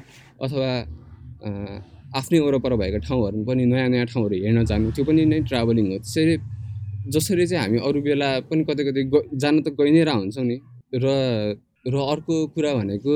अथवा 0.43 0.71
आफ्नै 2.19 2.39
वरपर 2.41 2.75
भएको 2.77 2.99
ठाउँहरू 3.07 3.45
पनि 3.45 3.65
नयाँ 3.67 3.89
नयाँ 3.89 4.07
ठाउँहरू 4.07 4.35
हेर्न 4.45 4.65
जानु 4.67 4.91
त्यो 4.95 5.05
पनि 5.05 5.25
नै 5.27 5.41
ट्राभलिङ 5.51 5.87
हो। 5.93 5.99
त्यसरी 5.99 6.35
जसरी 7.15 7.47
चाहिँ 7.47 7.63
हामी 7.63 7.79
अरू 7.89 8.01
बेला 8.03 8.29
पनि 8.49 8.63
कतै 8.69 8.83
कतै 8.89 9.03
जान 9.37 9.55
त 9.63 9.67
गइ 9.79 9.91
नै 9.91 10.03
रह 10.09 10.17
हुन्छौँ 10.21 10.45
नि। 10.45 10.57
र 10.95 11.07
र 11.87 11.97
अर्को 12.13 12.35
कुरा 12.55 12.71
भनेको 12.75 13.15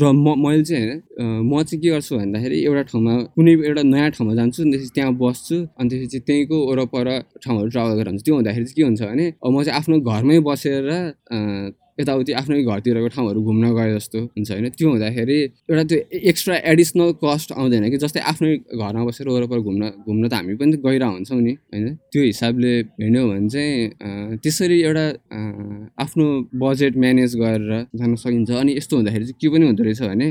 र 0.00 0.02
म 0.14 0.26
मैले 0.42 0.62
चाहिँ 0.62 0.84
होइन 0.84 1.42
म 1.42 1.62
चाहिँ 1.62 1.80
के 1.82 1.88
गर्छु 1.90 2.12
भन्दाखेरि 2.18 2.56
एउटा 2.66 2.82
ठाउँमा 2.90 3.12
कुनै 3.34 3.52
एउटा 3.68 3.82
नयाँ 3.84 4.10
ठाउँमा 4.10 4.34
जान्छु 4.34 4.62
अनि 4.62 4.70
त्यसपछि 4.72 4.94
त्यहाँ 4.94 5.12
बस्छु 5.22 5.56
अनि 5.78 5.88
त्यसपछि 5.90 6.18
त्यहीँको 6.26 6.56
वरपर 6.70 7.06
ठाउँहरू 7.42 7.68
ट्राभल 7.70 7.92
गरेर 7.98 8.08
हुन्छ 8.08 8.22
त्यो 8.24 8.34
हुँदाखेरि 8.34 8.64
चाहिँ 8.66 8.76
के 8.76 8.82
हुन्छ 8.82 9.02
भने 9.02 9.26
म 9.46 9.62
चाहिँ 9.62 9.76
आफ्नो 9.78 9.96
घरमै 10.02 10.38
बसेर 10.48 10.84
यताउति 11.98 12.32
आफ्नै 12.40 12.62
घरतिरको 12.62 13.08
ठाउँहरू 13.14 13.40
घुम्न 13.42 13.64
गए 13.74 13.90
जस्तो 13.94 14.18
हुन्छ 14.30 14.50
होइन। 14.50 14.66
त्यो 14.78 14.88
हुँदाखेरि 14.88 15.38
एउटा 15.70 15.84
त्यो 15.90 15.98
एक्स्ट्रा 16.30 16.56
एडिसनल 16.72 17.08
कस्ट 17.24 17.48
आउँदैन 17.58 17.84
कि 17.90 17.98
जस्तै 17.98 18.20
आफ्नै 18.32 18.50
घरमा 18.78 19.02
बसेर 19.08 19.28
वरपर 19.28 19.58
घुम्न 19.58 19.82
घुम्न 20.06 20.22
त 20.28 20.34
हामी 20.34 20.54
पनि 20.60 20.72
त 20.72 20.80
गइरहेको 20.86 21.14
हुन्छौँ 21.16 21.40
नि 21.42 21.52
होइन? 21.74 21.86
त्यो 22.12 22.22
हिसाबले 22.22 22.72
हेर्ने 23.02 23.18
हो 23.18 23.26
भने 23.28 23.48
चाहिँ 23.48 24.38
त्यसरी 24.42 24.78
एउटा 24.88 25.06
आफ्नो 26.02 26.26
बजेट 26.62 26.92
म्यानेज 27.02 27.32
गरेर 27.42 27.72
जान 27.98 28.14
सकिन्छ। 28.22 28.50
अनि 28.62 28.72
यस्तो 28.78 28.94
हुँदाखेरि 28.96 29.24
चाहिँ 29.24 29.38
के 29.40 29.48
पनि 29.52 29.64
हुँदो 29.66 29.82
रहेछ 29.84 30.02
भने 30.02 30.28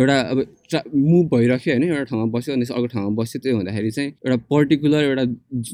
एउटा 0.00 0.16
अब 0.32 0.38
ट्रा 0.70 0.82
मुभ 0.94 1.24
भइराख्यो 1.34 1.74
होइन 1.74 1.84
एउटा 1.84 2.04
ठाउँमा 2.04 2.26
बस्यो 2.32 2.54
अनि 2.54 2.64
अर्को 2.70 2.86
ठाउँमा 2.86 3.10
बस्यो 3.16 3.40
त्यो 3.42 3.56
हुँदाखेरि 3.56 3.90
चाहिँ 3.90 4.10
एउटा 4.10 4.36
पर्टिकुलर 4.50 5.02
एउटा 5.04 5.24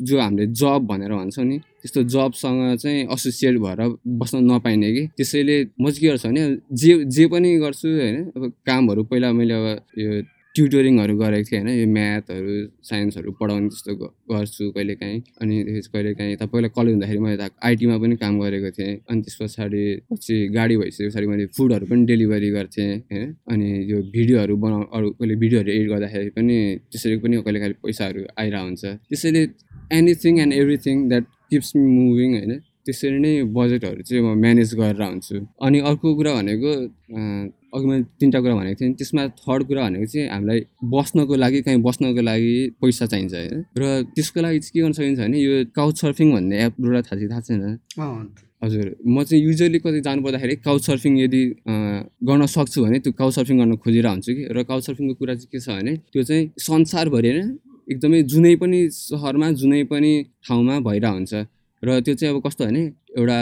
जो 0.03 0.21
हामीले 0.21 0.47
जब 0.53 0.87
भनेर 0.87 1.13
भन्छौँ 1.13 1.45
नि 1.45 1.59
त्यस्तो 1.59 2.03
जबसँग 2.03 2.77
चाहिँ 2.77 3.01
एसोसिएट 3.13 3.59
भएर 3.59 3.81
बस्न 4.21 4.39
नपाइने 4.53 4.93
कि। 4.93 5.07
त्यसैले 5.17 5.57
म 5.81 5.91
चाहिँ 5.91 6.01
के 6.01 6.09
गर्छु 6.09 6.29
भने 6.29 6.43
जे 6.73 7.05
जे 7.05 7.27
पनि 7.27 7.57
गर्छु 7.57 7.89
होइन 7.89 8.17
अब 8.37 8.53
कामहरू 8.67 9.05
पहिला 9.05 9.33
मैले 9.33 9.55
अब 9.55 9.67
यो 9.99 10.23
ट्युटोरिङहरू 10.57 11.15
गरेको 11.21 11.49
थिएँ 11.49 11.61
होइन 11.61 11.79
यो 11.81 11.87
म्याथहरू 11.93 12.55
साइन्सहरू 12.89 13.31
पढाउने 13.41 13.69
त्यस्तो 13.69 13.93
गर्छु 14.33 14.65
कहिलेकाहीँ। 14.77 15.19
अनि 15.43 15.55
त्यसपछि 15.65 15.91
कहिलेकाहीँ 15.93 16.37
त 16.41 16.43
पहिला 16.53 16.69
कलेज 16.77 16.93
हुँदाखेरि 16.95 17.21
मैले 17.27 17.37
त 17.37 17.45
आइटीमा 17.69 17.97
पनि 18.03 18.17
काम 18.23 18.35
गरेको 18.41 18.71
थिएँ। 18.79 18.93
अनि 19.11 19.21
त्यस 19.25 19.37
पछाडि 19.41 19.83
पछि 20.11 20.35
गाडी 20.57 20.77
भइसके 20.81 21.09
पछाडि 21.09 21.27
मैले 21.33 21.47
फुडहरू 21.57 21.87
पनि 21.91 22.03
डेलिभरी 22.11 22.51
गर्थेँ 22.57 22.91
होइन। 23.13 23.29
अनि 23.53 23.69
यो 23.91 23.99
भिडियोहरू 24.17 24.55
बनाउ 24.65 24.83
अरू 24.97 25.09
कहिले 25.19 25.35
भिडियोहरू 25.43 25.71
एडिट 25.77 25.89
गर्दाखेरि 25.93 26.31
पनि 26.37 26.57
त्यसरी 26.91 27.17
पनि 27.25 27.35
कहिले 27.45 27.59
काहीँ 27.61 27.77
पैसाहरू 27.85 28.21
आइरहेको 28.41 28.65
हुन्छ 28.67 28.85
त्यसैले 29.09 29.43
anything 29.99 30.35
and 30.43 30.53
everything 30.61 30.97
that 31.09 31.25
keeps 31.51 31.71
me 31.77 31.87
moving 31.97 32.31
होइन। 32.39 32.53
त्यसरी 32.87 33.19
नै 33.27 33.33
बजेटहरू 33.59 34.03
चाहिँ 34.09 34.23
म 34.25 34.39
म्यानेज 34.45 34.71
गरेर 34.81 35.03
हुन्छु 35.03 35.37
अनि 35.67 35.79
अर्को 35.91 36.15
कुरा 36.19 36.33
भनेको 36.39 36.73
अघि 37.77 37.87
मैले 37.87 38.03
तिनवटा 38.21 38.41
कुरा 38.41 38.55
भनेको 38.57 38.77
थिएँ। 38.81 38.93
त्यसमा 38.99 39.23
थर्ड 39.43 39.63
कुरा 39.69 39.83
भनेको 39.87 40.07
चाहिँ 40.13 40.29
हामीलाई 40.31 40.61
बस्नको 40.95 41.35
लागि 41.43 41.61
कहीँ 41.67 41.81
बस्नको 41.87 42.23
लागि 42.31 42.55
पैसा 42.81 43.07
चाहिन्छ 43.13 43.35
होइन 43.35 43.55
र 43.77 43.85
त्यसको 44.15 44.39
लागि 44.47 44.59
चाहिँ 44.65 44.73
के 44.75 44.81
गर्न 44.81 44.93
सकिन्छ 44.97 45.21
भने 45.21 45.39
यो 45.39 45.55
काउच 45.77 45.95
सर्फिङ 46.01 46.29
भन्ने 46.35 46.57
एपबाट 46.65 47.05
थाहा 47.07 47.17
चाहिँ 47.17 47.31
थाहा 47.31 47.41
छैन? 47.47 47.63
हजुर। 48.65 48.87
म 49.05 49.23
चाहिँ 49.29 49.43
युजली 49.45 49.79
कतै 49.85 50.01
जानु 50.07 50.23
पर्दाखेरि 50.25 50.55
काउच 50.65 50.83
सर्फिङ 50.89 51.13
यदि 51.21 51.43
गर्न 52.29 52.43
सक्छु 52.57 52.79
भने 52.85 52.99
त्यो 53.05 53.13
काउच 53.13 53.33
सर्फिङ 53.39 53.57
गर्न 53.61 53.77
खोजिरहेको 53.85 54.13
हुन्छु 54.15 54.33
कि। 54.33 54.45
र 54.57 54.63
काउच 54.65 54.83
सर्फिङको 54.89 55.15
कुरा 55.21 55.35
चाहिँ 55.35 55.51
के 55.53 55.59
छ 55.61 55.69
भने 55.77 55.93
त्यो 56.13 56.23
चाहिँ 56.23 56.43
संसारभरि 56.57 57.31
होइन 57.31 57.51
एकदमै 57.93 58.23
जुनै 58.33 58.55
पनि 58.63 58.79
सहरमा 58.95 59.51
जुनै 59.61 59.83
पनि 59.93 60.13
ठाउँमा 60.49 60.75
भइरहेको 60.89 61.17
हुन्छ 61.17 61.35
र 61.83 62.01
त्यो 62.01 62.15
चाहिँ 62.15 62.35
अब 62.35 62.41
कस्तो 62.47 62.65
भने 62.67 62.83
एउटा 63.19 63.39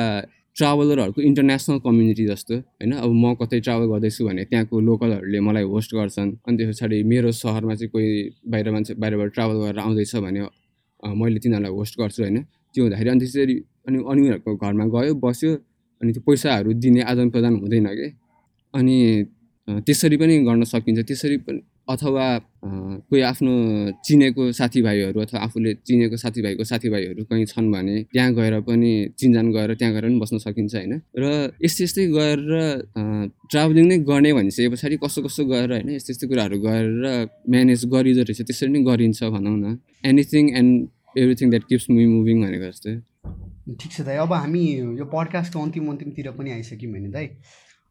ट्राभलरहरूको 0.56 1.20
इन्टरनेसनल 1.20 1.78
कम्युनिटी 1.86 2.24
जस्तो 2.26 2.54
होइन? 2.54 2.92
अब 3.04 3.10
म 3.10 3.34
कतै 3.40 3.58
ट्राभल 3.66 3.86
गर्दैछु 3.92 4.22
भने 4.26 4.42
त्यहाँको 4.50 4.74
लोकलहरूले 4.88 5.40
मलाई 5.40 5.64
होस्ट 5.72 5.90
गर्छन्। 5.94 6.30
अनि 6.46 6.54
त्यस 6.58 6.68
पछाडि 6.70 7.02
मेरो 7.10 7.30
सहरमा 7.34 7.74
चाहिँ 7.74 7.90
कोही 7.90 8.10
बाहिर 8.50 8.70
मान्छे 8.70 8.92
बाहिरबाट 9.02 9.30
ट्राभल 9.34 9.56
गरेर 9.62 9.78
आउँदैछ 9.78 10.12
भने 10.26 10.40
मैले 11.02 11.38
तिनीहरूलाई 11.42 11.72
होस्ट 11.78 11.94
गर्छु 12.00 12.20
होइन? 12.22 12.38
त्यो 12.74 12.82
हुँदाखेरि 12.84 13.10
अनि 13.10 13.20
त्यसरी 13.20 13.54
अनि 13.86 13.98
अनि 13.98 14.20
उनीहरूको 14.20 14.50
घरमा 14.62 14.84
गयो 14.94 15.14
बस्यो 15.24 15.50
अनि 16.00 16.10
त्यो 16.14 16.22
पैसाहरू 16.26 16.70
दिने 16.82 17.00
आदान 17.10 17.26
प्रदान 17.34 17.54
हुँदैन 17.62 17.86
कि? 17.98 18.08
अनि 18.74 18.96
त्यसरी 19.86 20.16
पनि 20.22 20.34
गर्न 20.46 20.62
सकिन्छ। 20.64 21.00
त्यसरी 21.08 21.36
पनि 21.46 21.60
अथवा 21.88 22.26
कोही 22.64 23.20
आफ्नो 23.22 23.52
चिनेको 24.06 24.42
साथीभाइहरू 24.58 25.20
अथवा 25.20 25.38
आफूले 25.46 25.72
चिनेको 25.84 26.16
साथीभाइको 26.16 26.64
साथीभाइहरू 26.64 27.24
कहीँ 27.28 27.44
छन् 27.52 27.70
भने 27.72 27.96
त्यहाँ 28.12 28.32
गएर 28.34 28.54
पनि 28.68 28.92
चिनजान 29.20 29.46
गएर 29.52 29.74
त्यहाँ 29.74 29.92
गएर 29.94 30.04
पनि 30.08 30.18
बस्न 30.20 30.38
सकिन्छ 30.40 30.74
होइन? 30.74 30.92
र 31.20 31.24
यस्तै 31.60 31.84
यस्तै 31.84 32.04
गरेर 32.16 32.52
ट्राभलिङ 33.52 33.84
नै 33.88 33.98
गर्ने 34.08 34.32
भनिसके 34.32 34.68
पछाडि 34.72 34.96
कस्तो 35.04 35.20
कस्तो 35.26 35.44
गरेर 35.52 35.72
होइन 35.72 35.88
यस्तो 35.92 36.10
यस्तो 36.12 36.26
कुराहरू 36.28 36.56
गरेर 36.64 37.28
म्यानेज 37.52 37.84
गरिँदो 37.92 38.22
रहेछ 38.28 38.40
त्यसरी 38.48 38.70
नै 38.72 38.80
गरिन्छ 38.88 39.20
भनौँ 39.34 39.56
न। 39.56 39.76
Anything 40.08 40.44
and 40.56 40.72
everything 41.20 41.50
that 41.50 41.64
keeps 41.68 41.86
me 41.90 42.06
moving 42.06 42.36
भनेको 42.44 42.66
जस्तै। 42.72 42.94
ठिक 43.80 43.90
छ 43.92 44.00
दाइ 44.08 44.16
अब 44.24 44.32
हामी 44.32 44.64
यो 45.00 45.04
पडकास्टको 45.12 45.60
अन्तिम 45.60 45.84
अन्तिमतिर 45.92 46.30
पनि 46.38 46.50
आइसक्यौँ 46.56 46.92
भने 46.92 47.08
दाइ 47.12 47.26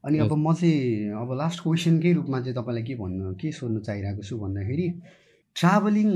अनि 0.04 0.18
अब 0.20 0.34
म 0.38 0.54
चाहिँ 0.54 1.12
अब 1.16 1.32
लास्ट 1.38 1.64
क्वेसनकै 1.64 2.12
रूपमा 2.14 2.40
चाहिँ 2.42 2.56
तपाईँलाई 2.56 2.84
के 2.84 2.96
भन्नु 2.96 3.34
के 3.36 3.52
सोध्नु 3.52 3.80
चाहिरहेको 3.82 4.24
छु 4.24 4.38
भन्दाखेरि 4.38 4.88
travelling 5.56 6.10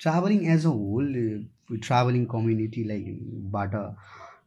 travelling 0.00 0.40
as 0.52 0.66
a 0.66 0.72
whole 0.80 1.12
travelling 1.78 2.24
कम्युनिटीलाई 2.26 3.02
बाट 3.52 3.74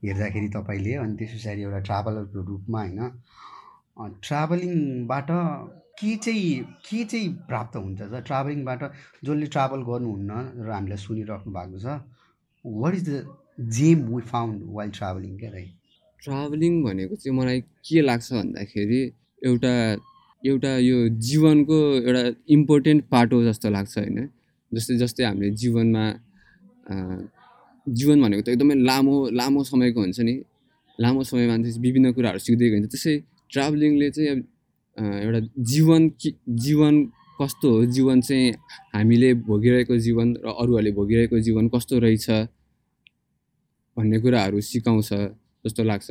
हेर्दाखेरि 0.03 0.49
तपाईँले 0.49 0.93
अनि 0.97 1.15
त्यस 1.17 1.31
पछाडि 1.35 1.61
एउटा 1.61 1.79
ट्राभलरको 1.87 2.41
रूपमा 2.47 2.81
होइन 2.81 2.99
ट्राभलिङबाट 4.21 5.31
के 5.99 6.15
चाहिँ 6.17 6.63
के 6.83 7.03
चाहिँ 7.05 7.33
प्राप्त 7.47 7.75
हुन्छ 7.77 8.01
त 8.01 8.23
ट्राभलिङबाट 8.27 8.83
जसले 9.23 9.47
ट्राभल 9.47 9.81
गर्नुहुन्न 9.85 10.31
र 10.59 10.71
हामीलाई 10.71 10.97
सुनिराख्नु 10.99 11.53
भएको 11.53 11.79
छ 11.79 11.99
what 12.65 12.93
is 12.95 13.09
the 13.09 13.25
gem 13.73 14.07
we 14.07 14.21
found 14.29 14.71
while 14.73 14.95
travelling 14.95 15.37
क्या 15.37 15.51
राइट 15.51 15.78
ट्राभलिङ 16.23 16.73
भनेको 16.83 17.15
चाहिँ 17.15 17.35
मलाई 17.37 17.59
के 17.85 18.01
लाग्छ 18.01 18.27
भन्दाखेरि 18.33 19.01
एउटा 19.41 19.73
एउटा 20.43 20.71
यो 20.89 20.97
जीवनको 21.27 21.77
एउटा 22.07 22.23
इम्पोर्टेन्ट 22.55 23.03
पार्ट 23.11 23.29
हो 23.33 23.43
जस्तो 23.43 23.69
लाग्छ 23.69 23.97
होइन। 23.97 24.19
जस्तै 24.71 24.95
जस्तै 24.97 25.23
हामीले 25.25 25.49
जीवनमा 25.61 26.03
जीवन 27.87 28.17
भनेको 28.23 28.41
त 28.45 28.47
एकदमै 28.53 28.75
लामो 28.89 29.15
लामो 29.39 29.59
समयको 29.71 29.99
हुन्छ 30.01 30.19
नि। 30.27 30.35
लामो 30.99 31.21
समयमा 31.29 31.55
विभिन्न 31.85 32.07
कुराहरू 32.15 32.39
सिक्दै 32.45 32.67
हुन्छ 32.71 32.87
त्यसै 32.93 33.13
ट्राभलिङले 33.51 34.07
चाहिँ 34.15 34.29
एउटा 35.25 35.39
जीवन 35.71 36.01
कि 36.19 36.29
जीवन 36.63 36.93
कस्तो 37.39 37.67
हो? 37.71 37.79
जीवन 37.95 38.17
चाहिँ 38.27 38.47
हामीले 38.95 39.29
भोगिरहेको 39.47 39.95
जीवन 40.05 40.27
र 40.43 40.47
अरूहरूले 40.61 40.91
भोगिरहेको 40.99 41.37
जीवन 41.47 41.63
कस्तो 41.73 41.95
रहेछ 42.03 42.27
भन्ने 43.97 44.17
कुराहरू 44.23 44.57
सिकाउँछ। 44.61 45.09
जस्तो 45.65 45.83
लाग्छ। 45.83 46.09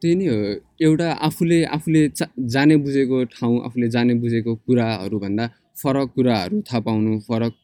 त्यही 0.00 0.14
नै 0.14 0.26
हो। 0.26 0.38
एउटा 0.86 1.08
आफूले 1.28 1.58
आफूले 1.76 2.02
चा 2.18 2.26
जाने 2.54 2.76
बुझेको 2.84 3.16
ठाउँ 3.34 3.56
आफूले 3.66 3.88
जाने 3.94 4.14
बुझेको 4.22 4.54
कुराहरूभन्दा 4.66 5.44
फरक 5.82 6.08
कुराहरू 6.16 6.60
थाहा 6.68 6.80
पाउनु 6.86 7.12
फरक 7.28 7.54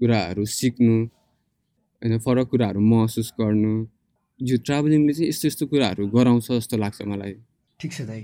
कुराहरू 0.00 0.44
सिक्नु 0.58 0.94
होइन 2.02 2.18
फरक 2.26 2.46
कुराहरू 2.52 2.80
महसुस 2.92 3.32
गर्नु 3.40 3.72
यो 4.40 4.56
ट्राभलिङले 4.66 5.12
चाहिँ 5.14 5.28
यस्तो 5.28 5.48
यस्तो 5.48 5.66
कुराहरू 5.72 6.06
गराउँछ 6.16 6.46
जस्तो 6.50 6.76
लाग्छ 6.76 7.02
मलाई। 7.12 7.34
ठिक 7.80 7.92
छ 7.92 8.00
दाइ। 8.10 8.22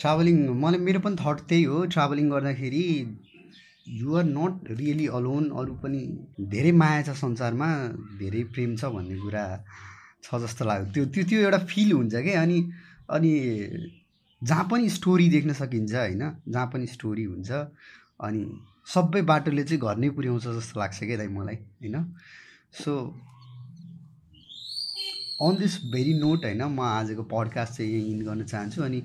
ट्राभलिङ 0.00 0.36
मलाई 0.62 0.80
मेरो 0.86 1.00
पनि 1.00 1.16
थट 1.20 1.38
त्यही 1.48 1.64
हो। 1.64 1.84
ट्राभलिङ 1.94 2.26
गर्दाखेरि 2.30 2.84
युआर 4.00 4.24
नट 4.36 4.70
रियली 4.80 5.06
अलोन 5.18 5.44
अरू 5.60 5.74
पनि 5.82 6.02
धेरै 6.52 6.72
माया 6.80 7.00
छ 7.02 7.16
संसारमा 7.20 7.68
धेरै 8.20 8.42
प्रेम 8.52 8.76
छ 8.76 8.92
भन्ने 8.94 9.16
कुरा। 9.24 9.44
छ 10.24 10.40
जस्तो 10.42 10.64
लाग्यो। 10.64 10.92
त्यो 10.92 11.04
त्यो 11.14 11.24
त्यो 11.24 11.40
एउटा 11.40 11.58
फिल 11.70 11.92
हुन्छ 11.92 12.14
कि? 12.14 12.32
अनि 12.34 12.58
अनि 13.10 13.32
जहाँ 14.42 14.64
पनि 14.70 14.88
स्टोरी 14.88 15.28
देख्न 15.28 15.52
सकिन्छ 15.52 15.94
होइन? 15.94 16.22
जहाँ 16.48 16.66
पनि 16.72 16.86
स्टोरी 16.86 17.24
हुन्छ 17.24 17.50
अनि 18.20 18.44
सबै 18.86 19.22
बाटोले 19.22 19.64
चाहिँ 19.64 19.80
घर 19.80 19.96
नै 19.96 20.10
पुर्याउँछ 20.10 20.44
जस्तो 20.48 20.80
लाग्छ 20.80 20.98
क्या 21.00 21.16
दाइ 21.16 21.28
मलाई 21.28 21.56
होइन? 21.56 21.96
So 22.72 22.92
on 25.42 25.56
this 25.56 25.76
very 25.92 26.14
note 26.20 26.44
होइन 26.44 26.62
म 26.62 26.80
आजको 26.80 27.22
पडकास्ट 27.28 27.72
चाहिँ 27.76 27.90
यही 27.92 28.12
इन 28.12 28.24
गर्न 28.24 28.44
चाहन्छु। 28.44 28.82
अनि 28.82 29.02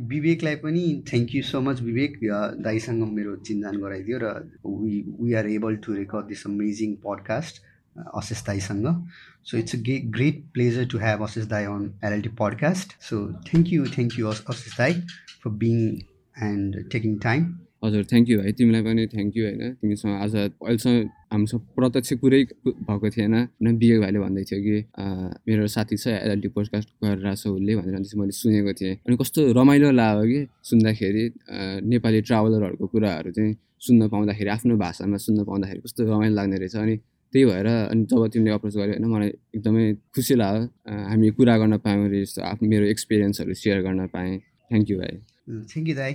विवेकलाई 0.00 0.56
पनि 0.64 0.82
thank 1.08 1.34
you 1.34 1.42
so 1.42 1.60
much 1.60 1.80
Vivek. 1.82 2.18
दाईसँग 2.62 3.02
मेरो 3.12 3.36
चिन्जान 3.48 3.80
गराइदियो 3.80 4.18
र 4.22 4.26
we 4.66 5.00
we 5.20 5.32
are 5.34 5.48
able 5.48 5.76
to 5.76 5.92
record 5.94 6.26
this 6.26 6.46
amazing 6.46 6.94
podcast 7.06 7.62
Ashish 8.14 8.44
Dai 8.44 8.58
Sangha. 8.58 9.04
So 9.42 9.56
it's 9.56 9.74
a 9.74 9.78
great 9.78 10.52
pleasure 10.52 10.84
to 10.86 10.98
have 10.98 11.20
Ashish 11.20 11.48
Dai 11.48 11.66
on 11.66 11.94
LLT 12.02 12.34
podcast. 12.34 12.94
So 13.00 13.34
thank 13.46 13.70
you, 13.70 13.86
thank 13.86 14.16
you 14.16 14.26
Ashish 14.26 14.76
Dai 14.76 15.02
for 15.40 15.50
being 15.50 16.04
and 16.36 16.84
taking 16.90 17.18
time. 17.20 17.68
हजुर 17.84 18.04
thank 18.10 18.28
you 18.28 18.38
भाइ 18.38 18.52
तिमीलाई 18.58 18.82
पनि 18.82 19.06
thank 19.06 19.36
you 19.36 19.44
होइन 19.44 19.74
तिमीसँग 19.80 20.14
आज 20.14 20.34
अहिलेसम्म 20.36 21.02
हामीसँग 21.32 21.60
प्रत्यक्ष 21.76 22.12
कुरै 22.22 22.42
भएको 22.66 23.10
थिएन 23.16 23.34
होइन 23.34 23.76
बिए 23.78 23.98
भाइले 24.02 24.18
भन्दै 24.18 24.42
थियो 24.50 24.58
कि 24.64 24.76
मेरो 25.46 25.66
साथी 25.74 25.96
छ 25.96 26.14
एलएलटी 26.16 26.48
पोडकास्ट 26.56 26.88
गरेर 27.04 27.34
छ 27.34 27.46
उसले 27.46 27.76
भनेर 27.78 28.02
चाहिँ 28.02 28.20
मैले 28.20 28.34
सुनेको 28.40 28.72
थिएँ 28.80 28.94
अनि 28.98 29.16
कस्तो 29.22 29.46
रमाइलो 29.60 29.90
लाग्यो 29.94 30.26
कि 30.32 30.40
सुन्दाखेरि 30.70 31.24
नेपाली 31.86 32.20
ट्राभलरहरूको 32.28 32.86
कुराहरू 32.94 33.30
चाहिँ 33.38 33.54
सुन्न 33.86 34.08
पाउँदाखेरि 34.10 34.50
आफ्नो 34.56 34.76
भाषामा 34.82 35.22
सुन्न 35.26 35.44
पाउँदाखेरि 35.46 35.80
कस्तो 35.86 36.10
रमाइलो 36.10 36.34
लाग्ने 36.34 36.56
रहेछ 36.64 36.76
अनि 36.82 36.98
त्यही 37.32 37.44
भएर 37.44 37.66
अनि 37.66 38.04
जब 38.04 38.26
तिमीले 38.32 38.50
अप्रोच 38.50 38.74
गर्यो 38.76 38.92
होइन 38.92 39.06
मलाई 39.12 39.28
एकदमै 39.56 39.84
खुसी 40.14 40.34
लाग्यो। 40.34 40.62
हामी 41.10 41.30
कुरा 41.36 41.54
गर्न 41.58 41.76
पायौँ 41.84 42.08
जस्तो 42.14 42.42
आफ्नो 42.42 42.68
मेरो 42.68 42.84
एक्सपिरियन्सहरू 42.94 43.54
सेयर 43.54 43.82
गर्न 43.82 44.06
पाएँ। 44.14 44.38
थ्याङ्क 44.70 44.90
यू 44.90 44.98
भाइ। 44.98 45.14
थ्याङ्क 45.70 45.88
यू 45.88 45.94
दाई। 45.94 46.14